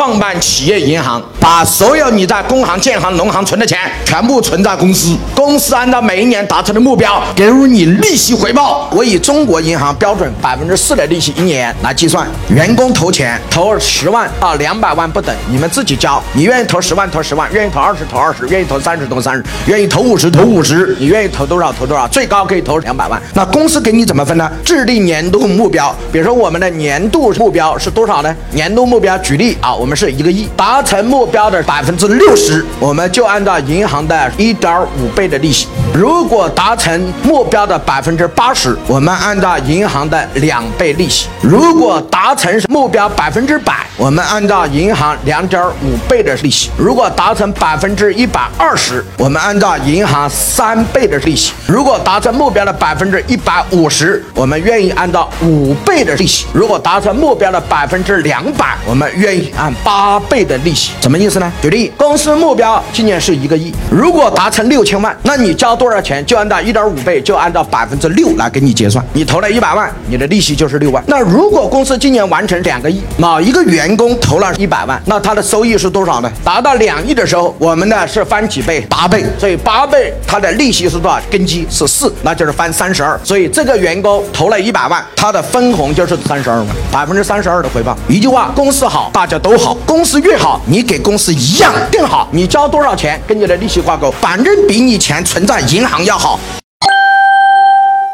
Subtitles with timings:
[0.00, 8.88] 创办企业银行，把所有你在工行、建行、农行存的钱全部存在公司，公司按照每一年达成的目标给予你利息回报。
[8.92, 16.18] 我以中国银行标准百分之四的利息一年来计算，员工投钱投十万到两百万不等，你们自己交。
[16.32, 23.20] 你愿意投十万投十万，愿意投二十投二十，愿意投三十投三十，愿意投五十投五十，你愿意投多少投多少，最高可以投两百万。
[23.34, 24.50] 那公司给你怎么分呢？
[24.64, 28.34] 制定年度目标，比如说我们的年度目标是多少呢？
[28.52, 60.92] 年度目标举例啊，我们们是一个亿，达成目标的百分之六十，我们就按照银行的一点五倍的利息；如果达成目标的百分之八十，我们按照银行的两倍利息；如果达成目标百分之百，我们按照银行两点五倍的利息；如果达成百分之一百二十，我们按照银行三倍的利息；如果达成目标的百分之一百五十，我们愿意按照五倍的利息；如果达成目标的百分之两百，我们愿意按八倍的利息。
[61.00, 61.52] 什么意思呢？
[61.62, 69.04] 举例，公司目标今年是一个亿，如果达成六千万，那你交多少钱就按照一点五倍，就按照百分之六来给你结算。
[69.12, 71.02] 你投了一百万，你的利息就是六万。
[71.06, 76.30] 那如果公司今年完成两个亿，某一个员工投了一百万，那他的收益是多少呢？
[76.44, 78.80] 达到两亿的时候，我们呢是翻几倍？
[78.88, 79.24] 八倍。
[79.38, 81.20] 所以八倍它的利息是多少？
[81.30, 83.18] 根基是四，那就是翻三十二。
[83.22, 87.96] 所以这个员工投了一百万，他的分红就是三十二万，百分之三十二的回报。
[88.08, 89.76] 一句话，公司好，大家都好。
[89.86, 92.28] 公司越好，你给公司一样更好。
[92.32, 96.38] 你交多少钱跟你的利息挂钩，反正比你钱存在银行要好。